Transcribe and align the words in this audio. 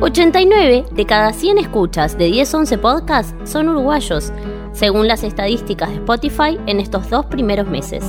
89 0.02 0.86
de 0.92 1.06
cada 1.06 1.34
100 1.34 1.58
escuchas 1.58 2.18
de 2.18 2.30
10-11 2.30 2.80
podcasts 2.80 3.36
son 3.44 3.68
uruguayos, 3.68 4.32
según 4.72 5.10
las 5.10 5.24
estadísticas 5.24 5.90
de 5.90 5.96
Spotify 5.96 6.58
en 6.68 6.80
estos 6.80 7.10
dos 7.10 7.26
primeros 7.26 7.68
meses. 7.68 8.06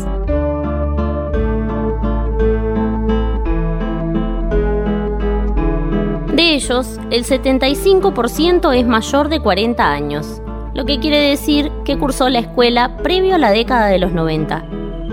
De 6.33 6.55
ellos, 6.55 7.01
el 7.11 7.25
75% 7.25 8.73
es 8.73 8.87
mayor 8.87 9.29
de 9.29 9.41
40 9.41 9.91
años, 9.91 10.41
lo 10.75 10.85
que 10.85 11.01
quiere 11.01 11.19
decir 11.19 11.73
que 11.85 11.99
cursó 11.99 12.29
la 12.29 12.39
escuela 12.39 12.99
previo 12.99 13.35
a 13.35 13.39
la 13.39 13.51
década 13.51 13.89
de 13.89 13.99
los 13.99 14.13
90. 14.13 14.65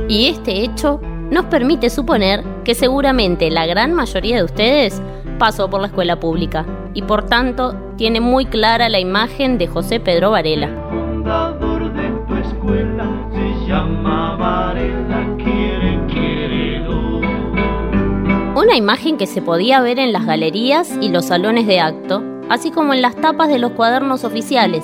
Y 0.08 0.28
este 0.28 0.62
hecho 0.62 1.02
nos 1.31 1.45
permite 1.45 1.89
suponer 1.89 2.44
que 2.64 2.75
seguramente 2.75 3.50
la 3.50 3.66
gran 3.66 3.94
mayoría 3.94 4.38
de 4.38 4.44
ustedes 4.44 5.02
pasó 5.38 5.70
por 5.70 5.82
la 5.82 5.88
escuela 5.88 6.20
pública 6.20 6.66
y 6.94 7.02
por 7.04 7.23
tanto 7.23 7.76
tiene 7.95 8.20
muy 8.20 8.45
clara 8.45 8.89
la 8.89 9.00
imagen 9.00 9.58
de 9.58 9.67
José 9.67 10.00
Pedro 10.00 10.31
Varela. 10.31 10.70
Una 18.56 18.76
imagen 18.76 19.17
que 19.17 19.28
se 19.28 19.42
podía 19.42 19.81
ver 19.81 20.00
en 20.00 20.11
las 20.11 20.26
galerías 20.26 20.92
y 21.00 21.09
los 21.09 21.26
salones 21.26 21.67
de 21.67 21.80
acto, 21.80 22.23
así 22.50 22.72
como 22.72 22.94
en 22.94 23.02
las 23.02 23.16
tapas 23.16 23.50
de 23.50 23.59
los 23.59 23.72
cuadernos 23.72 24.23
oficiales, 24.23 24.83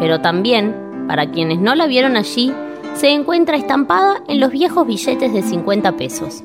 pero 0.00 0.20
también, 0.20 1.04
para 1.06 1.30
quienes 1.30 1.58
no 1.58 1.74
la 1.74 1.86
vieron 1.86 2.16
allí, 2.16 2.52
se 2.94 3.10
encuentra 3.10 3.56
estampada 3.56 4.22
en 4.28 4.40
los 4.40 4.50
viejos 4.50 4.86
billetes 4.86 5.32
de 5.32 5.42
50 5.42 5.92
pesos. 5.92 6.42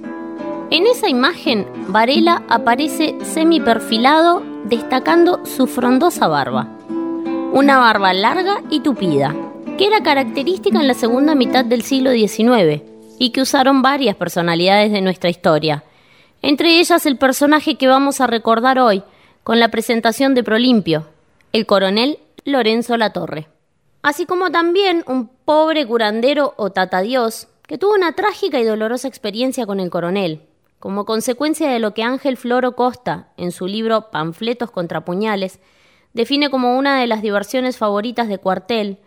En 0.70 0.86
esa 0.86 1.08
imagen, 1.08 1.66
Varela 1.88 2.44
aparece 2.50 3.16
semi-perfilado, 3.24 4.44
destacando 4.66 5.46
su 5.46 5.66
frondosa 5.66 6.28
barba. 6.28 6.68
Una 7.54 7.78
barba 7.78 8.12
larga 8.12 8.62
y 8.70 8.82
tupida, 8.82 9.34
que 9.78 9.88
era 9.88 10.04
característica 10.04 10.78
en 10.78 10.88
la 10.88 10.94
segunda 10.94 11.36
mitad 11.36 11.64
del 11.64 11.84
siglo 11.84 12.12
XIX 12.12 12.82
y 13.18 13.30
que 13.30 13.40
usaron 13.40 13.82
varias 13.82 14.18
personalidades 14.18 14.92
de 14.92 15.00
nuestra 15.00 15.30
historia, 15.30 15.86
entre 16.42 16.82
ellas 16.82 17.06
el 17.06 17.18
personaje 17.18 17.78
que 17.78 17.88
vamos 17.88 18.20
a 18.20 18.28
recordar 18.28 18.78
hoy 18.78 19.04
con 19.46 19.62
la 19.62 19.70
presentación 19.70 20.36
de 20.36 20.44
Prolimpio, 20.44 21.08
el 21.54 21.66
coronel 21.66 22.20
Lorenzo 22.44 22.98
Latorre. 22.98 23.48
Así 24.02 24.26
como 24.26 24.52
también 24.52 25.06
un 25.08 25.30
pobre 25.46 25.88
curandero 25.88 26.56
o 26.58 26.72
tatadios 26.72 27.48
que 27.66 27.78
tuvo 27.78 27.94
una 27.94 28.12
trágica 28.12 28.60
y 28.60 28.66
dolorosa 28.66 29.08
experiencia 29.08 29.66
con 29.66 29.80
el 29.80 29.90
coronel, 29.90 30.47
como 30.80 31.06
consecuencia 31.06 31.70
de 31.70 31.80
lo 31.80 31.94
que 31.94 32.04
Ángel 32.04 32.38
Floro 32.38 32.76
Costa, 32.76 33.30
en 33.38 33.52
su 33.52 33.68
libro 33.68 34.12
Panfletos 34.12 34.72
contra 34.72 35.06
puñales, 35.06 35.60
define 36.14 36.50
como 36.50 36.78
una 36.78 37.00
de 37.00 37.08
las 37.08 37.22
diversiones 37.22 37.78
favoritas 37.78 38.28
de 38.28 38.38
Cuartel, 38.38 39.00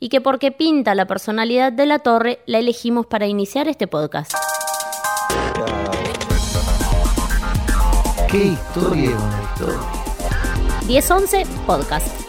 y 0.00 0.08
que 0.08 0.20
porque 0.20 0.52
pinta 0.52 0.94
la 0.94 1.06
personalidad 1.06 1.72
de 1.72 1.86
la 1.86 1.98
torre, 2.00 2.40
la 2.46 2.58
elegimos 2.58 3.06
para 3.06 3.26
iniciar 3.26 3.68
este 3.68 3.86
podcast. 3.86 4.32
¿Qué 8.30 8.44
historia 8.44 9.16
10-11 10.86 11.46
Podcast. 11.66 12.27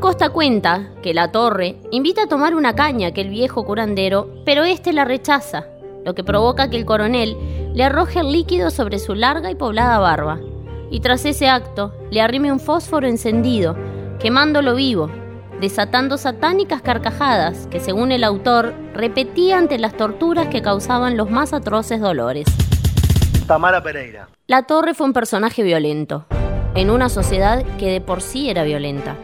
Costa 0.00 0.30
cuenta 0.30 0.90
que 1.02 1.12
la 1.12 1.32
torre 1.32 1.76
invita 1.90 2.22
a 2.22 2.26
tomar 2.28 2.54
una 2.54 2.76
caña 2.76 3.10
que 3.10 3.20
el 3.20 3.30
viejo 3.30 3.64
curandero, 3.64 4.30
pero 4.44 4.62
este 4.62 4.92
la 4.92 5.04
rechaza, 5.04 5.66
lo 6.04 6.14
que 6.14 6.22
provoca 6.22 6.70
que 6.70 6.76
el 6.76 6.84
coronel 6.84 7.36
le 7.74 7.82
arroje 7.82 8.20
el 8.20 8.30
líquido 8.30 8.70
sobre 8.70 9.00
su 9.00 9.16
larga 9.16 9.50
y 9.50 9.56
poblada 9.56 9.98
barba, 9.98 10.38
y 10.88 11.00
tras 11.00 11.24
ese 11.24 11.48
acto 11.48 11.92
le 12.10 12.20
arrime 12.20 12.52
un 12.52 12.60
fósforo 12.60 13.08
encendido, 13.08 13.76
quemándolo 14.20 14.76
vivo, 14.76 15.10
desatando 15.60 16.16
satánicas 16.16 16.80
carcajadas 16.80 17.66
que, 17.66 17.80
según 17.80 18.12
el 18.12 18.22
autor, 18.22 18.74
repetía 18.94 19.58
ante 19.58 19.78
las 19.78 19.96
torturas 19.96 20.46
que 20.46 20.62
causaban 20.62 21.16
los 21.16 21.28
más 21.28 21.52
atroces 21.52 22.00
dolores. 22.00 22.46
Tamara 23.48 23.82
Pereira. 23.82 24.28
La 24.46 24.62
torre 24.62 24.94
fue 24.94 25.06
un 25.08 25.12
personaje 25.12 25.64
violento, 25.64 26.24
en 26.76 26.88
una 26.90 27.08
sociedad 27.08 27.64
que 27.78 27.90
de 27.90 28.00
por 28.00 28.22
sí 28.22 28.48
era 28.48 28.62
violenta. 28.62 29.16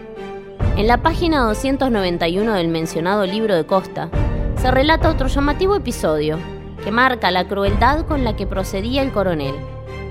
En 0.76 0.88
la 0.88 0.96
página 0.96 1.38
291 1.46 2.52
del 2.52 2.66
mencionado 2.66 3.24
libro 3.26 3.54
de 3.54 3.64
Costa, 3.64 4.08
se 4.56 4.72
relata 4.72 5.08
otro 5.08 5.28
llamativo 5.28 5.76
episodio 5.76 6.36
que 6.82 6.90
marca 6.90 7.30
la 7.30 7.46
crueldad 7.46 8.04
con 8.06 8.24
la 8.24 8.34
que 8.34 8.48
procedía 8.48 9.02
el 9.02 9.12
coronel, 9.12 9.54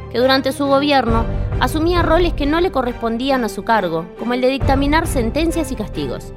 que 0.10 0.20
durante 0.20 0.54
su 0.54 0.66
gobierno 0.66 1.26
asumía 1.60 2.02
roles 2.02 2.32
que 2.32 2.46
no 2.46 2.62
le 2.62 2.72
correspondían 2.72 3.44
a 3.44 3.50
su 3.50 3.64
cargo, 3.64 4.06
como 4.18 4.36
el 4.36 4.40
de 4.40 4.48
dictaminar 4.48 5.06
sentencias 5.06 5.70
y 5.74 5.76
castigos. 5.76 6.32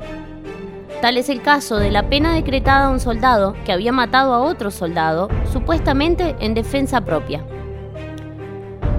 Tal 1.00 1.18
es 1.18 1.28
el 1.28 1.40
caso 1.40 1.76
de 1.76 1.92
la 1.92 2.08
pena 2.08 2.34
decretada 2.34 2.86
a 2.86 2.90
un 2.90 2.98
soldado 2.98 3.54
que 3.64 3.70
había 3.70 3.92
matado 3.92 4.34
a 4.34 4.40
otro 4.40 4.72
soldado, 4.72 5.28
supuestamente 5.52 6.34
en 6.40 6.54
defensa 6.54 7.02
propia. 7.02 7.44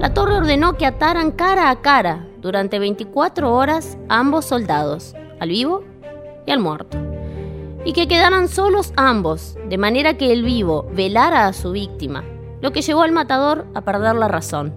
La 0.00 0.14
torre 0.14 0.36
ordenó 0.36 0.72
que 0.78 0.86
ataran 0.86 1.32
cara 1.32 1.68
a 1.68 1.82
cara 1.82 2.24
durante 2.40 2.78
24 2.78 3.52
horas 3.54 3.98
ambos 4.08 4.46
soldados, 4.46 5.14
al 5.40 5.50
vivo 5.50 5.84
y 6.46 6.50
al 6.50 6.60
muerto, 6.60 6.98
y 7.84 7.92
que 7.92 8.08
quedaran 8.08 8.48
solos 8.48 8.92
ambos, 8.96 9.56
de 9.68 9.78
manera 9.78 10.16
que 10.16 10.32
el 10.32 10.42
vivo 10.42 10.88
velara 10.92 11.46
a 11.46 11.52
su 11.52 11.72
víctima, 11.72 12.24
lo 12.60 12.72
que 12.72 12.82
llevó 12.82 13.02
al 13.02 13.12
matador 13.12 13.66
a 13.74 13.82
perder 13.82 14.16
la 14.16 14.28
razón. 14.28 14.74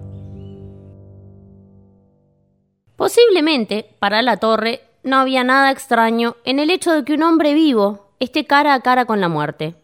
Posiblemente, 2.96 3.96
para 3.98 4.22
la 4.22 4.36
torre, 4.36 4.80
no 5.02 5.16
había 5.16 5.42
nada 5.42 5.70
extraño 5.70 6.36
en 6.44 6.58
el 6.58 6.70
hecho 6.70 6.92
de 6.92 7.04
que 7.04 7.14
un 7.14 7.22
hombre 7.22 7.54
vivo 7.54 8.12
esté 8.20 8.44
cara 8.44 8.74
a 8.74 8.80
cara 8.80 9.04
con 9.04 9.20
la 9.20 9.28
muerte, 9.28 9.74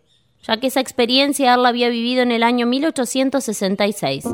ya 0.43 0.59
que 0.59 0.69
esa 0.69 0.81
experiencia 0.81 1.55
él 1.55 1.63
la 1.63 1.71
había 1.71 1.89
vivido 1.89 2.23
en 2.23 2.31
el 2.31 2.45
año 2.45 2.67
1866. 2.67 4.27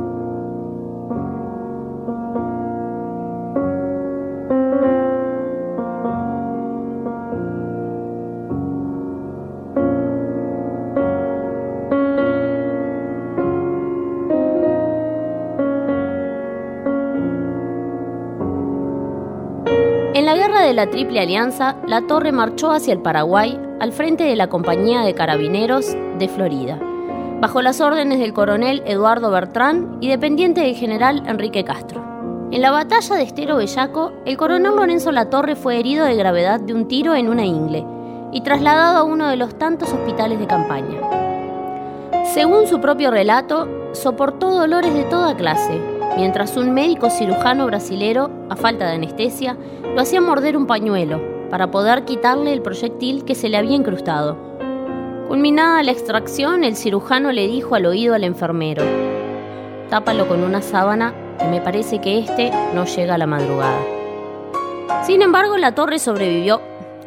De 20.64 20.72
la 20.72 20.88
Triple 20.88 21.20
Alianza, 21.20 21.76
la 21.86 22.06
torre 22.06 22.32
marchó 22.32 22.70
hacia 22.70 22.94
el 22.94 23.02
Paraguay 23.02 23.60
al 23.80 23.92
frente 23.92 24.24
de 24.24 24.34
la 24.34 24.48
Compañía 24.48 25.02
de 25.02 25.14
Carabineros 25.14 25.94
de 26.18 26.28
Florida, 26.28 26.78
bajo 27.40 27.60
las 27.60 27.82
órdenes 27.82 28.18
del 28.18 28.32
coronel 28.32 28.82
Eduardo 28.86 29.30
Bertrán 29.30 29.98
y 30.00 30.08
dependiente 30.08 30.62
del 30.62 30.74
general 30.74 31.22
Enrique 31.26 31.64
Castro. 31.64 32.02
En 32.50 32.62
la 32.62 32.70
batalla 32.70 33.16
de 33.16 33.24
Estero 33.24 33.56
Bellaco, 33.56 34.12
el 34.24 34.38
coronel 34.38 34.74
Lorenzo 34.74 35.12
Latorre 35.12 35.54
fue 35.54 35.78
herido 35.78 36.06
de 36.06 36.16
gravedad 36.16 36.60
de 36.60 36.72
un 36.72 36.88
tiro 36.88 37.14
en 37.14 37.28
una 37.28 37.44
ingle 37.44 37.84
y 38.32 38.40
trasladado 38.40 38.98
a 38.98 39.04
uno 39.04 39.28
de 39.28 39.36
los 39.36 39.58
tantos 39.58 39.92
hospitales 39.92 40.38
de 40.38 40.46
campaña. 40.46 40.98
Según 42.32 42.66
su 42.66 42.80
propio 42.80 43.10
relato, 43.10 43.68
soportó 43.92 44.50
dolores 44.50 44.94
de 44.94 45.04
toda 45.04 45.36
clase, 45.36 45.78
mientras 46.16 46.56
un 46.56 46.72
médico 46.72 47.10
cirujano 47.10 47.66
brasilero, 47.66 48.30
a 48.48 48.56
falta 48.56 48.86
de 48.86 48.94
anestesia, 48.94 49.56
lo 49.94 50.00
hacía 50.00 50.20
morder 50.20 50.56
un 50.56 50.66
pañuelo 50.66 51.20
para 51.50 51.70
poder 51.70 52.04
quitarle 52.04 52.52
el 52.52 52.62
proyectil 52.62 53.24
que 53.24 53.34
se 53.34 53.48
le 53.48 53.56
había 53.56 53.76
incrustado. 53.76 54.36
Culminada 55.28 55.82
la 55.82 55.92
extracción, 55.92 56.64
el 56.64 56.76
cirujano 56.76 57.32
le 57.32 57.48
dijo 57.48 57.74
al 57.74 57.86
oído 57.86 58.14
al 58.14 58.24
enfermero, 58.24 58.82
tápalo 59.90 60.28
con 60.28 60.42
una 60.42 60.62
sábana, 60.62 61.14
que 61.38 61.46
me 61.46 61.60
parece 61.60 62.00
que 62.00 62.18
este 62.18 62.52
no 62.74 62.84
llega 62.84 63.14
a 63.14 63.18
la 63.18 63.26
madrugada. 63.26 63.78
Sin 65.02 65.22
embargo, 65.22 65.56
la 65.56 65.74
torre 65.74 65.98
sobrevivió 65.98 66.60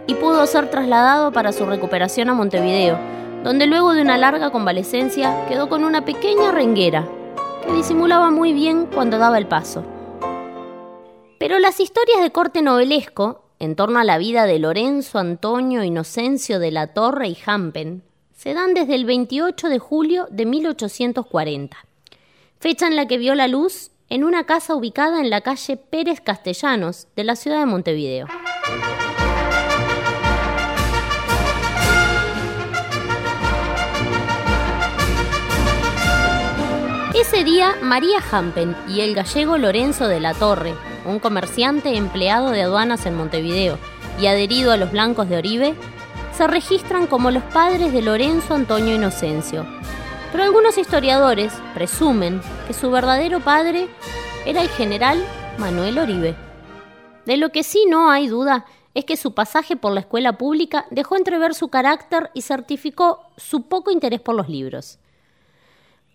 y 0.05 0.15
pudo 0.15 0.45
ser 0.45 0.69
trasladado 0.69 1.31
para 1.31 1.51
su 1.51 1.65
recuperación 1.65 2.29
a 2.29 2.33
Montevideo, 2.33 2.97
donde 3.43 3.67
luego 3.67 3.93
de 3.93 4.01
una 4.01 4.17
larga 4.17 4.49
convalecencia 4.49 5.45
quedó 5.47 5.69
con 5.69 5.83
una 5.83 6.03
pequeña 6.03 6.51
renguera 6.51 7.07
que 7.67 7.73
disimulaba 7.73 8.31
muy 8.31 8.53
bien 8.53 8.85
cuando 8.85 9.17
daba 9.17 9.37
el 9.37 9.47
paso. 9.47 9.83
Pero 11.37 11.59
las 11.59 11.79
historias 11.79 12.21
de 12.21 12.31
corte 12.31 12.61
novelesco, 12.61 13.43
en 13.59 13.75
torno 13.75 13.99
a 13.99 14.03
la 14.03 14.17
vida 14.17 14.45
de 14.45 14.59
Lorenzo 14.59 15.19
Antonio 15.19 15.83
Inocencio 15.83 16.59
de 16.59 16.71
la 16.71 16.93
Torre 16.93 17.27
y 17.27 17.37
Hampen, 17.45 18.03
se 18.35 18.53
dan 18.53 18.73
desde 18.73 18.95
el 18.95 19.05
28 19.05 19.67
de 19.67 19.79
julio 19.79 20.27
de 20.31 20.45
1840, 20.45 21.77
fecha 22.59 22.87
en 22.87 22.95
la 22.95 23.07
que 23.07 23.17
vio 23.17 23.35
la 23.35 23.47
luz 23.47 23.91
en 24.09 24.23
una 24.23 24.45
casa 24.45 24.75
ubicada 24.75 25.19
en 25.19 25.29
la 25.29 25.41
calle 25.41 25.75
Pérez 25.75 26.21
Castellanos 26.21 27.07
de 27.15 27.23
la 27.23 27.35
ciudad 27.35 27.59
de 27.59 27.65
Montevideo. 27.65 28.27
Ese 37.29 37.43
día, 37.43 37.75
María 37.81 38.19
Hampen 38.31 38.73
y 38.87 39.01
el 39.01 39.13
gallego 39.13 39.57
Lorenzo 39.57 40.07
de 40.07 40.21
la 40.21 40.33
Torre, 40.33 40.73
un 41.05 41.19
comerciante 41.19 41.97
empleado 41.97 42.51
de 42.51 42.61
aduanas 42.61 43.05
en 43.05 43.17
Montevideo 43.17 43.77
y 44.17 44.27
adherido 44.27 44.71
a 44.71 44.77
los 44.77 44.93
blancos 44.93 45.27
de 45.27 45.35
Oribe, 45.35 45.75
se 46.31 46.47
registran 46.47 47.05
como 47.05 47.29
los 47.29 47.43
padres 47.43 47.91
de 47.91 48.01
Lorenzo 48.01 48.53
Antonio 48.53 48.95
Inocencio. 48.95 49.67
Pero 50.31 50.45
algunos 50.45 50.77
historiadores 50.77 51.51
presumen 51.73 52.39
que 52.65 52.73
su 52.73 52.89
verdadero 52.91 53.41
padre 53.41 53.89
era 54.45 54.61
el 54.61 54.69
general 54.69 55.21
Manuel 55.57 55.99
Oribe. 55.99 56.33
De 57.25 57.35
lo 57.35 57.49
que 57.49 57.63
sí 57.63 57.87
no 57.89 58.09
hay 58.09 58.29
duda 58.29 58.65
es 58.93 59.03
que 59.03 59.17
su 59.17 59.33
pasaje 59.33 59.75
por 59.75 59.91
la 59.91 59.99
escuela 59.99 60.37
pública 60.37 60.85
dejó 60.91 61.17
entrever 61.17 61.55
su 61.55 61.67
carácter 61.67 62.31
y 62.33 62.43
certificó 62.43 63.19
su 63.35 63.63
poco 63.63 63.91
interés 63.91 64.21
por 64.21 64.33
los 64.33 64.47
libros. 64.47 64.97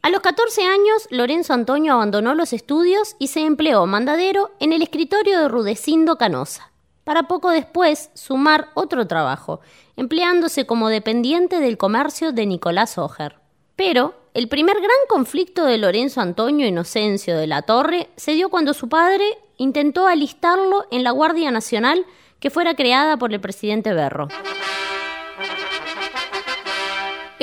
A 0.04 0.10
los 0.10 0.20
14 0.20 0.64
años, 0.64 1.06
Lorenzo 1.10 1.52
Antonio 1.52 1.92
abandonó 1.92 2.34
los 2.34 2.52
estudios 2.52 3.14
y 3.20 3.28
se 3.28 3.46
empleó 3.46 3.86
mandadero 3.86 4.50
en 4.58 4.72
el 4.72 4.82
escritorio 4.82 5.38
de 5.38 5.48
Rudecindo 5.48 6.18
Canosa, 6.18 6.72
para 7.04 7.28
poco 7.28 7.50
después 7.50 8.10
sumar 8.14 8.70
otro 8.74 9.06
trabajo, 9.06 9.60
empleándose 9.94 10.66
como 10.66 10.88
dependiente 10.88 11.60
del 11.60 11.78
comercio 11.78 12.32
de 12.32 12.46
Nicolás 12.46 12.98
Oger. 12.98 13.36
Pero 13.76 14.16
el 14.34 14.48
primer 14.48 14.78
gran 14.78 14.90
conflicto 15.08 15.66
de 15.66 15.78
Lorenzo 15.78 16.20
Antonio 16.20 16.66
Inocencio 16.66 17.38
de 17.38 17.46
la 17.46 17.62
Torre 17.62 18.10
se 18.16 18.32
dio 18.32 18.48
cuando 18.48 18.74
su 18.74 18.88
padre 18.88 19.24
intentó 19.56 20.08
alistarlo 20.08 20.84
en 20.90 21.04
la 21.04 21.12
Guardia 21.12 21.52
Nacional 21.52 22.04
que 22.40 22.50
fuera 22.50 22.74
creada 22.74 23.18
por 23.18 23.32
el 23.32 23.40
presidente 23.40 23.94
Berro. 23.94 24.26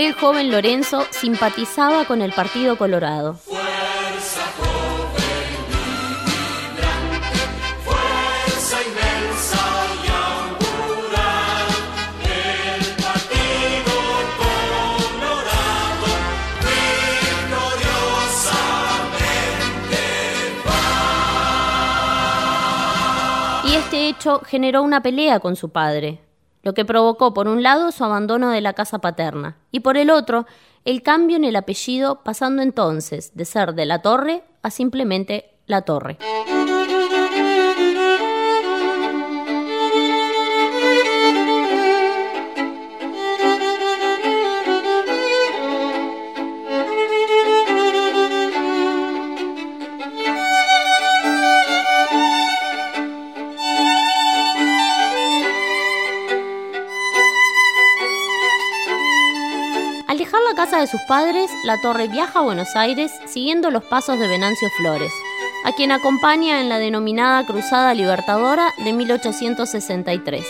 El 0.01 0.13
joven 0.13 0.49
Lorenzo 0.49 1.05
simpatizaba 1.09 2.05
con 2.05 2.21
el 2.21 2.31
Partido 2.31 2.77
Colorado. 2.77 3.37
Y 23.65 23.75
este 23.75 24.07
hecho 24.07 24.39
generó 24.45 24.81
una 24.81 25.03
pelea 25.03 25.41
con 25.41 25.57
su 25.57 25.67
padre, 25.71 26.21
lo 26.61 26.73
que 26.73 26.85
provocó 26.85 27.33
por 27.33 27.47
un 27.47 27.63
lado 27.63 27.91
su 27.91 28.03
abandono 28.03 28.49
de 28.49 28.61
la 28.61 28.73
casa 28.73 28.99
paterna 28.99 29.57
y 29.71 29.81
por 29.81 29.97
el 29.97 30.09
otro 30.09 30.45
el 30.85 31.01
cambio 31.03 31.37
en 31.37 31.43
el 31.43 31.55
apellido 31.55 32.23
pasando 32.23 32.61
entonces 32.61 33.35
de 33.35 33.45
ser 33.45 33.73
de 33.73 33.85
la 33.85 34.01
Torre 34.01 34.43
a 34.61 34.71
simplemente 34.71 35.57
la 35.65 35.83
Torre. 35.83 36.17
De 60.79 60.87
sus 60.87 61.01
padres, 61.01 61.51
la 61.63 61.79
torre 61.81 62.07
viaja 62.07 62.39
a 62.39 62.43
Buenos 62.43 62.75
Aires 62.75 63.11
siguiendo 63.27 63.69
los 63.69 63.83
pasos 63.83 64.17
de 64.17 64.27
Venancio 64.27 64.69
Flores, 64.77 65.11
a 65.65 65.73
quien 65.73 65.91
acompaña 65.91 66.61
en 66.61 66.69
la 66.69 66.79
denominada 66.79 67.45
Cruzada 67.45 67.93
Libertadora 67.93 68.73
de 68.83 68.93
1863, 68.93 70.45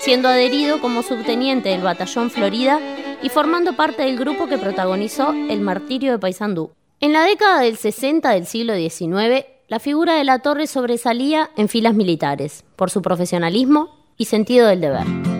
siendo 0.00 0.28
adherido 0.28 0.80
como 0.80 1.02
subteniente 1.02 1.70
del 1.70 1.82
Batallón 1.82 2.30
Florida 2.30 2.80
y 3.22 3.28
formando 3.28 3.74
parte 3.74 4.02
del 4.02 4.18
grupo 4.18 4.46
que 4.46 4.58
protagonizó 4.58 5.32
el 5.32 5.60
martirio 5.60 6.12
de 6.12 6.18
Paysandú. 6.18 6.70
En 7.00 7.12
la 7.12 7.24
década 7.24 7.60
del 7.60 7.76
60 7.76 8.30
del 8.30 8.46
siglo 8.46 8.74
XIX, 8.74 9.46
la 9.66 9.80
figura 9.80 10.14
de 10.14 10.24
la 10.24 10.38
torre 10.38 10.66
sobresalía 10.66 11.50
en 11.56 11.68
filas 11.68 11.94
militares, 11.94 12.64
por 12.76 12.90
su 12.90 13.02
profesionalismo 13.02 13.88
y 14.16 14.26
sentido 14.26 14.68
del 14.68 14.80
deber. 14.80 15.31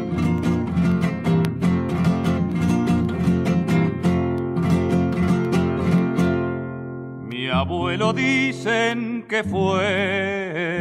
Abuelo 7.62 8.12
dicen 8.12 9.24
que 9.28 9.44
fue. 9.44 10.76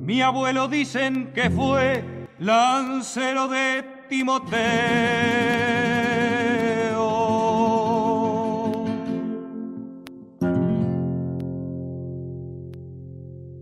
Mi 0.00 0.22
abuelo 0.22 0.66
dicen 0.66 1.34
que 1.34 1.50
fue 1.50 2.02
lancero 2.38 3.48
de 3.48 3.84
Timoteo. 4.08 4.50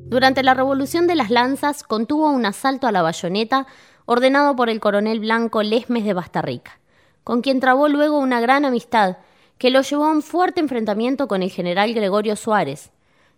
Durante 0.06 0.44
la 0.44 0.54
Revolución 0.54 1.08
de 1.08 1.16
las 1.16 1.30
Lanzas 1.30 1.82
contuvo 1.82 2.30
un 2.30 2.46
asalto 2.46 2.86
a 2.86 2.92
la 2.92 3.02
bayoneta 3.02 3.66
ordenado 4.06 4.54
por 4.54 4.70
el 4.70 4.78
coronel 4.78 5.18
blanco 5.18 5.64
Lesmes 5.64 6.04
de 6.04 6.14
Bastarrica, 6.14 6.78
con 7.24 7.42
quien 7.42 7.58
trabó 7.58 7.88
luego 7.88 8.20
una 8.20 8.40
gran 8.40 8.64
amistad 8.64 9.16
que 9.58 9.70
lo 9.70 9.82
llevó 9.82 10.06
a 10.06 10.12
un 10.12 10.22
fuerte 10.22 10.60
enfrentamiento 10.60 11.28
con 11.28 11.42
el 11.42 11.50
general 11.50 11.92
Gregorio 11.92 12.36
Suárez, 12.36 12.90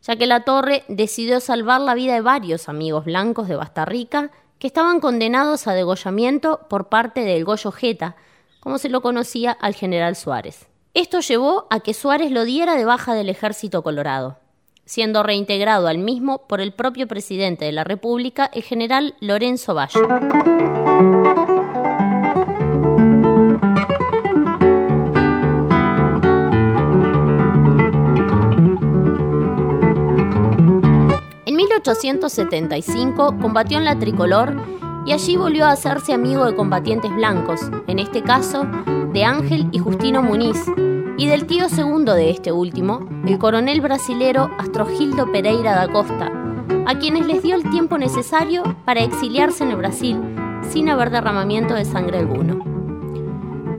ya 0.03 0.17
que 0.17 0.27
la 0.27 0.45
torre 0.45 0.85
decidió 0.89 1.41
salvar 1.41 1.81
la 1.81 1.95
vida 1.95 2.15
de 2.15 2.21
varios 2.21 2.69
amigos 2.69 3.05
blancos 3.07 3.49
de 3.49 3.57
Bastarrica 3.57 4.31
que 4.59 4.67
estaban 4.67 5.01
condenados 5.01 5.67
a 5.67 5.73
degollamiento 5.73 6.61
por 6.69 6.89
parte 6.89 7.25
del 7.25 7.45
Goyo 7.45 7.73
Jeta, 7.73 8.17
como 8.61 8.79
se 8.79 8.91
lo 8.91 9.01
conocía 9.01 9.53
al 9.53 9.75
general 9.75 10.17
Suárez. 10.17 10.69
Esto 10.93 11.21
llevó 11.21 11.67
a 11.71 11.81
que 11.81 11.95
Suárez 11.95 12.31
lo 12.31 12.45
diera 12.45 12.75
de 12.75 12.85
baja 12.85 13.15
del 13.15 13.31
ejército 13.31 13.83
colorado, 13.83 14.39
siendo 14.85 15.23
reintegrado 15.23 15.87
al 15.89 15.99
mismo 15.99 16.47
por 16.47 16.61
el 16.61 16.73
propio 16.73 17.07
presidente 17.07 17.65
de 17.65 17.73
la 17.73 17.85
República, 17.85 18.51
el 18.53 18.63
general 18.63 19.15
Lorenzo 19.21 19.75
Valle. 19.75 20.01
1875 31.91 33.37
combatió 33.41 33.79
en 33.79 33.85
la 33.85 33.99
tricolor 33.99 34.55
y 35.05 35.13
allí 35.13 35.37
volvió 35.37 35.65
a 35.65 35.73
hacerse 35.73 36.13
amigo 36.13 36.47
de 36.47 36.55
combatientes 36.55 37.13
blancos, 37.13 37.61
en 37.89 37.99
este 37.99 38.23
caso 38.23 38.65
de 39.13 39.25
Ángel 39.25 39.69
y 39.73 39.79
Justino 39.79 40.23
Muniz, 40.23 40.67
y 41.17 41.27
del 41.27 41.47
tío 41.47 41.69
segundo 41.69 42.15
de 42.15 42.31
este 42.31 42.53
último, 42.53 43.09
el 43.27 43.39
coronel 43.39 43.81
brasilero 43.81 44.51
Astrogildo 44.59 45.31
Pereira 45.33 45.75
da 45.75 45.89
Costa, 45.89 46.31
a 46.87 46.99
quienes 46.99 47.27
les 47.27 47.43
dio 47.43 47.57
el 47.57 47.69
tiempo 47.71 47.99
necesario 47.99 48.63
para 48.85 49.01
exiliarse 49.01 49.65
en 49.65 49.71
el 49.71 49.77
Brasil 49.77 50.21
sin 50.71 50.89
haber 50.89 51.11
derramamiento 51.11 51.75
de 51.75 51.85
sangre 51.85 52.19
alguno. 52.19 52.65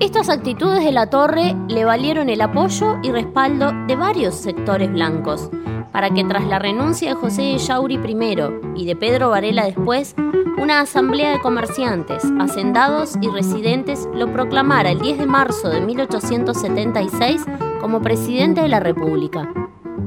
Estas 0.02 0.30
actitudes 0.30 0.84
de 0.84 0.92
la 0.92 1.10
torre 1.10 1.56
le 1.70 1.86
valieron 1.86 2.30
el 2.30 2.42
apoyo 2.42 2.98
y 3.04 3.12
respaldo 3.12 3.72
de 3.88 3.96
varios 3.96 4.36
sectores 4.36 4.92
blancos, 4.92 5.50
para 5.92 6.10
que 6.10 6.24
tras 6.24 6.46
la 6.46 6.60
renuncia 6.60 7.10
de 7.10 7.16
José 7.16 7.58
Yauri 7.58 7.98
primero 7.98 8.62
y 8.76 8.86
de 8.86 8.96
Pedro 8.96 9.30
Varela 9.30 9.66
después, 9.66 10.16
una 10.58 10.82
asamblea 10.82 11.32
de 11.32 11.40
comerciantes, 11.40 12.24
hacendados 12.40 13.16
y 13.22 13.28
residentes 13.30 14.08
lo 14.14 14.32
proclamara 14.32 14.92
el 14.92 15.00
10 15.00 15.20
de 15.20 15.26
marzo 15.26 15.70
de 15.70 15.82
1876 15.82 17.46
como 17.80 18.02
presidente 18.02 18.62
de 18.62 18.68
la 18.68 18.80
República. 18.80 19.52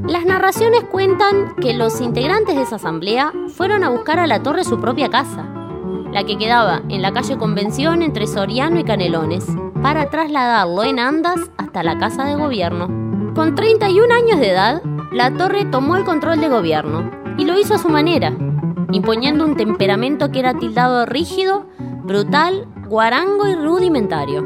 Las 0.06 0.26
narraciones 0.26 0.84
cuentan 0.84 1.56
que 1.56 1.74
los 1.74 2.00
integrantes 2.00 2.54
de 2.54 2.62
esa 2.62 2.76
asamblea 2.76 3.32
fueron 3.48 3.84
a 3.84 3.90
buscar 3.90 4.18
a 4.20 4.26
la 4.26 4.42
torre 4.42 4.62
su 4.64 4.78
propia 4.78 5.08
casa, 5.08 5.48
la 6.12 6.24
que 6.24 6.38
quedaba 6.38 6.82
en 6.88 7.02
la 7.02 7.12
calle 7.12 7.36
Convención 7.36 8.02
entre 8.02 8.26
Soriano 8.26 8.78
y 8.78 8.84
Canelones, 8.84 9.46
para 9.82 10.10
trasladarlo 10.10 10.84
en 10.84 11.00
andas 11.00 11.40
hasta 11.56 11.82
la 11.82 11.98
casa 11.98 12.24
de 12.24 12.36
gobierno. 12.36 12.86
Con 13.34 13.54
31 13.54 14.14
años 14.14 14.38
de 14.38 14.50
edad, 14.50 14.82
la 15.14 15.32
torre 15.32 15.64
tomó 15.64 15.94
el 15.94 16.04
control 16.04 16.40
de 16.40 16.48
gobierno 16.48 17.08
y 17.38 17.44
lo 17.44 17.56
hizo 17.56 17.74
a 17.74 17.78
su 17.78 17.88
manera, 17.88 18.36
imponiendo 18.90 19.44
un 19.44 19.56
temperamento 19.56 20.32
que 20.32 20.40
era 20.40 20.54
tildado 20.54 21.06
rígido, 21.06 21.66
brutal, 22.02 22.66
guarango 22.88 23.46
y 23.46 23.54
rudimentario. 23.54 24.44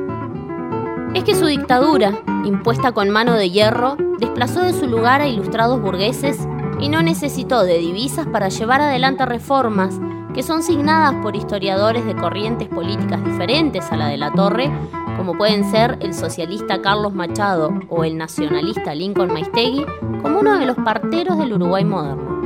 Es 1.15 1.25
que 1.25 1.35
su 1.35 1.47
dictadura, 1.47 2.13
impuesta 2.45 2.93
con 2.93 3.09
mano 3.09 3.33
de 3.33 3.49
hierro, 3.49 3.97
desplazó 4.19 4.61
de 4.61 4.75
su 4.75 4.87
lugar 4.87 5.23
a 5.23 5.27
ilustrados 5.27 5.81
burgueses 5.81 6.47
y 6.79 6.91
no 6.91 7.01
necesitó 7.01 7.63
de 7.63 7.79
divisas 7.79 8.27
para 8.27 8.51
llevar 8.51 8.83
adelante 8.83 9.25
reformas 9.25 9.99
que 10.35 10.43
son 10.43 10.63
signadas 10.63 11.15
por 11.23 11.35
historiadores 11.35 12.05
de 12.05 12.15
corrientes 12.15 12.69
políticas 12.69 13.25
diferentes 13.25 13.91
a 13.91 13.97
la 13.97 14.09
de 14.09 14.19
la 14.19 14.33
Torre, 14.33 14.71
como 15.19 15.37
pueden 15.37 15.69
ser 15.71 15.99
el 16.01 16.15
socialista 16.15 16.81
Carlos 16.81 17.13
Machado 17.13 17.71
o 17.91 18.05
el 18.05 18.17
nacionalista 18.17 18.95
Lincoln 18.95 19.33
Maistegui, 19.33 19.85
como 20.23 20.39
uno 20.39 20.57
de 20.59 20.65
los 20.65 20.77
parteros 20.77 21.37
del 21.39 21.55
Uruguay 21.55 21.85
moderno. 21.85 22.39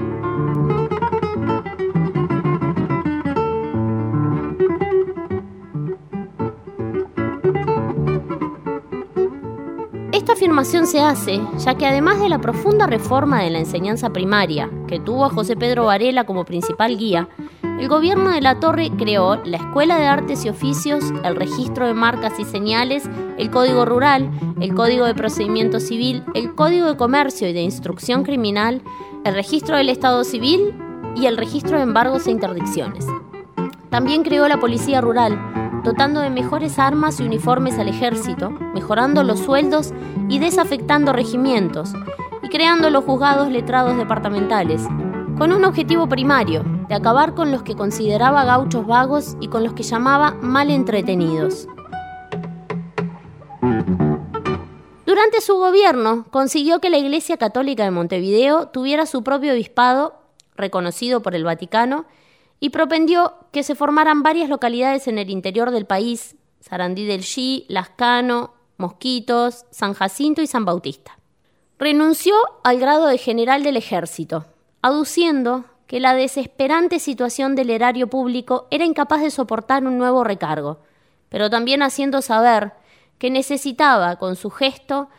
Esta 10.13 10.33
afirmación 10.33 10.87
se 10.87 11.01
hace 11.01 11.41
ya 11.59 11.75
que 11.75 11.87
además 11.87 12.21
de 12.21 12.31
la 12.31 12.41
profunda 12.41 12.87
reforma 12.87 13.43
de 13.43 13.51
la 13.51 13.59
enseñanza 13.59 14.11
primaria, 14.11 14.71
que 14.89 14.99
tuvo 14.99 15.27
a 15.27 15.31
José 15.31 15.57
Pedro 15.57 15.85
Varela 15.85 16.25
como 16.25 16.47
principal 16.47 16.97
guía, 16.97 17.29
el 17.79 17.89
gobierno 17.89 18.31
de 18.31 18.41
la 18.41 18.61
Torre 18.61 18.91
creó 18.97 19.37
la 19.45 19.57
Escuela 19.57 19.97
de 19.99 20.07
Artes 20.07 20.45
y 20.45 20.49
Oficios, 20.49 21.05
el 21.25 21.37
Registro 21.37 21.87
de 21.87 21.95
Marcas 21.95 22.39
y 22.39 22.45
Señales, 22.45 23.09
el 23.39 23.51
Código 23.51 23.85
Rural, 23.85 24.31
el 24.61 24.75
Código 24.75 25.05
de 25.05 25.15
Procedimiento 25.15 25.81
Civil, 25.81 26.23
el 26.35 26.55
Código 26.55 26.87
de 26.87 26.97
Comercio 26.97 27.49
y 27.49 27.53
de 27.53 27.63
Instrucción 27.63 28.23
Criminal, 28.23 28.83
el 29.25 29.35
Registro 29.35 29.77
del 29.77 29.89
Estado 29.89 30.23
Civil 30.25 30.75
y 31.17 31.27
el 31.27 31.37
Registro 31.37 31.77
de 31.77 31.83
Embargos 31.83 32.27
e 32.27 32.31
Interdicciones. 32.31 33.07
También 33.91 34.23
creó 34.23 34.49
la 34.49 34.61
Policía 34.61 35.01
Rural, 35.01 35.39
dotando 35.85 36.21
de 36.21 36.31
mejores 36.31 36.79
armas 36.79 37.21
y 37.21 37.25
uniformes 37.25 37.79
al 37.79 37.89
ejército, 37.89 38.51
mejorando 38.51 39.23
los 39.25 39.41
sueldos 39.41 39.93
y 40.29 40.39
desafectando 40.39 41.13
regimientos, 41.13 41.93
y 42.43 42.49
creando 42.49 42.91
los 42.91 43.05
juzgados 43.05 43.51
letrados 43.51 43.97
departamentales, 43.97 44.87
con 45.37 45.53
un 45.53 45.65
objetivo 45.65 46.09
primario, 46.09 46.65
acabar 46.95 47.35
con 47.35 47.51
los 47.51 47.63
que 47.63 47.75
consideraba 47.75 48.45
gauchos 48.45 48.87
vagos 48.87 49.37
y 49.41 49.49
con 49.49 49.65
los 49.65 49.73
que 49.73 49.83
llamaba 49.83 50.33
mal 50.41 50.71
entretenidos. 50.71 51.69
Durante 55.07 55.41
su 55.41 55.57
gobierno 55.57 56.25
consiguió 56.31 56.81
que 56.81 56.91
la 56.91 56.99
Iglesia 56.99 57.37
Católica 57.37 57.85
de 57.85 57.91
Montevideo 57.91 58.69
tuviera 58.69 59.07
su 59.07 59.23
propio 59.23 59.53
obispado, 59.53 60.15
reconocido 60.57 61.23
por 61.23 61.35
el 61.35 61.45
Vaticano, 61.45 62.07
y 62.61 62.71
propendió 62.71 63.35
que 63.51 63.63
se 63.63 63.75
formaran 63.75 64.23
varias 64.23 64.49
localidades 64.49 65.09
en 65.09 65.19
el 65.19 65.31
interior 65.31 65.71
del 65.71 65.85
país, 65.85 66.37
Sarandí 66.61 67.07
del 67.07 67.23
Xí, 67.23 67.67
Lascano, 67.69 68.55
Mosquitos, 68.79 69.67
San 69.71 69.95
Jacinto 69.95 70.43
y 70.43 70.47
San 70.47 70.65
Bautista. 70.65 71.19
Renunció 71.79 72.35
al 72.63 72.79
grado 72.79 73.07
de 73.07 73.19
general 73.19 73.63
del 73.65 73.77
ejército, 73.77 74.47
aduciendo 74.81 75.65
que 75.93 76.01
la 76.01 76.15
desesperante 76.15 76.99
situación 76.99 77.55
del 77.55 77.69
erario 77.69 78.07
público 78.07 78.67
era 78.71 78.87
incapaz 78.87 79.21
de 79.21 79.31
soportar 79.31 79.85
un 79.85 79.99
nuevo 79.99 80.25
recargo, 80.25 80.79
pero 81.29 81.51
también 81.51 81.83
haciendo 81.83 82.23
saber 82.23 82.73
que 83.19 83.29
necesitaba, 83.29 84.17
con 84.17 84.35
su 84.35 84.49
gesto, 84.49 85.11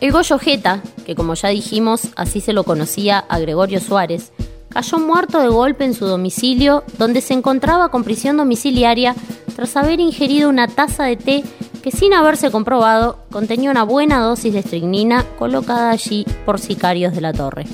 El 0.00 0.12
Goyo 0.12 0.38
Jeta, 0.38 0.84
que 1.04 1.16
como 1.16 1.34
ya 1.34 1.48
dijimos 1.48 2.10
así 2.14 2.40
se 2.40 2.52
lo 2.52 2.62
conocía 2.62 3.18
a 3.18 3.40
Gregorio 3.40 3.80
Suárez, 3.80 4.30
cayó 4.68 5.00
muerto 5.00 5.40
de 5.40 5.48
golpe 5.48 5.84
en 5.84 5.94
su 5.94 6.06
domicilio 6.06 6.84
donde 6.96 7.22
se 7.22 7.34
encontraba 7.34 7.88
con 7.88 8.04
prisión 8.04 8.36
domiciliaria 8.36 9.16
tras 9.56 9.76
haber 9.76 9.98
ingerido 9.98 10.48
una 10.48 10.68
taza 10.68 11.06
de 11.06 11.16
té 11.16 11.44
que 11.82 11.90
sin 11.90 12.12
haberse 12.12 12.50
comprobado 12.50 13.18
contenía 13.30 13.70
una 13.70 13.84
buena 13.84 14.20
dosis 14.20 14.52
de 14.52 14.60
estricnina 14.60 15.24
colocada 15.38 15.90
allí 15.90 16.26
por 16.44 16.58
sicarios 16.58 17.14
de 17.14 17.20
la 17.20 17.32
torre. 17.32 17.66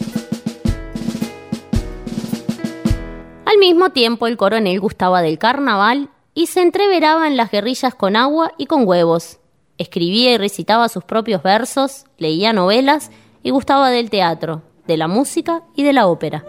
Al 3.44 3.58
mismo 3.58 3.90
tiempo 3.90 4.26
el 4.26 4.36
coronel 4.36 4.80
gustaba 4.80 5.22
del 5.22 5.38
carnaval 5.38 6.10
y 6.34 6.46
se 6.46 6.60
entreveraba 6.62 7.26
en 7.26 7.36
las 7.36 7.50
guerrillas 7.50 7.94
con 7.94 8.16
agua 8.16 8.52
y 8.58 8.66
con 8.66 8.86
huevos. 8.86 9.38
Escribía 9.78 10.32
y 10.32 10.38
recitaba 10.38 10.88
sus 10.88 11.04
propios 11.04 11.42
versos, 11.42 12.04
leía 12.18 12.52
novelas 12.52 13.10
y 13.42 13.50
gustaba 13.50 13.90
del 13.90 14.10
teatro, 14.10 14.62
de 14.86 14.96
la 14.96 15.08
música 15.08 15.62
y 15.74 15.82
de 15.82 15.92
la 15.92 16.06
ópera. 16.06 16.44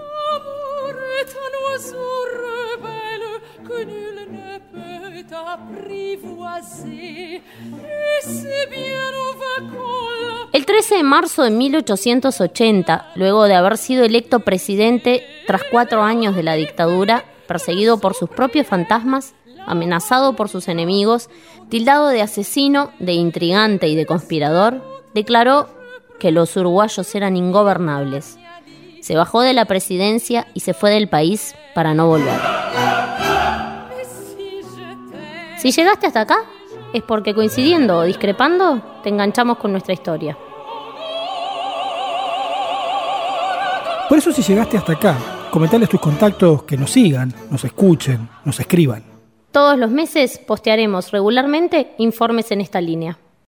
El 10.54 10.66
13 10.66 10.96
de 10.96 11.04
marzo 11.04 11.44
de 11.44 11.52
1880, 11.52 13.12
luego 13.16 13.44
de 13.44 13.56
haber 13.56 13.78
sido 13.78 14.04
electo 14.04 14.40
presidente 14.40 15.24
tras 15.46 15.62
cuatro 15.70 16.02
años 16.02 16.36
de 16.36 16.44
la 16.44 16.56
dictadura, 16.56 17.26
perseguido 17.48 18.00
por 18.00 18.16
sus 18.16 18.30
propios 18.30 18.66
fantasmas, 18.66 19.36
amenazado 19.68 20.36
por 20.36 20.50
sus 20.50 20.68
enemigos, 20.68 21.30
tildado 21.70 22.08
de 22.08 22.22
asesino, 22.22 22.92
de 23.00 23.14
intrigante 23.14 23.88
y 23.88 23.96
de 23.96 24.06
conspirador, 24.06 24.82
declaró 25.14 25.70
que 26.20 26.32
los 26.32 26.56
uruguayos 26.56 27.14
eran 27.14 27.38
ingobernables. 27.38 28.40
Se 29.02 29.16
bajó 29.16 29.42
de 29.42 29.54
la 29.54 29.66
presidencia 29.66 30.48
y 30.54 30.62
se 30.62 30.74
fue 30.74 30.90
del 30.90 31.08
país 31.08 31.56
para 31.76 31.94
no 31.94 32.08
volver. 32.08 32.57
Si 35.68 35.74
llegaste 35.74 36.08
hasta 36.08 36.22
acá, 36.22 36.46
es 36.94 37.04
porque 37.04 37.36
coincidiendo 37.36 37.98
o 37.98 38.04
discrepando, 38.04 38.82
te 39.04 39.10
enganchamos 39.10 39.58
con 39.58 39.74
nuestra 39.74 39.94
historia. 39.94 40.38
Por 44.08 44.18
eso 44.18 44.32
si 44.32 44.44
llegaste 44.44 44.78
hasta 44.78 44.94
acá, 44.94 45.18
comentales 45.52 45.90
tus 45.90 46.00
contactos 46.00 46.64
que 46.64 46.78
nos 46.78 46.92
sigan, 46.92 47.34
nos 47.52 47.66
escuchen, 47.66 48.30
nos 48.46 48.58
escriban. 48.62 49.04
Todos 49.52 49.78
los 49.78 49.92
meses 49.92 50.38
postearemos 50.38 51.12
regularmente 51.12 51.96
informes 51.98 52.50
en 52.52 52.62
esta 52.62 52.80
línea. 52.80 53.18